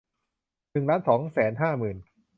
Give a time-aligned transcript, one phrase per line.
[0.71, 1.97] หนึ่งล้านสองแสนห้าหมื่น